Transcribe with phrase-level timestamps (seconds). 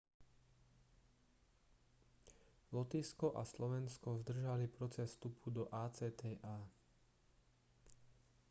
[2.71, 6.55] lotyšsko a slovensko zdržali proces vstupu do acta